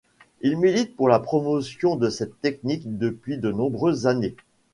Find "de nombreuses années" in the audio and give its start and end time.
3.37-4.35